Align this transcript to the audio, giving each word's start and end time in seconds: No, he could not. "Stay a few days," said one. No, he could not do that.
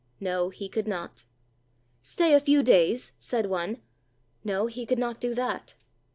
No, 0.19 0.49
he 0.49 0.67
could 0.67 0.87
not. 0.87 1.25
"Stay 2.01 2.33
a 2.33 2.39
few 2.39 2.63
days," 2.63 3.11
said 3.19 3.45
one. 3.45 3.83
No, 4.43 4.65
he 4.65 4.83
could 4.83 4.97
not 4.97 5.21
do 5.21 5.35
that. 5.35 5.75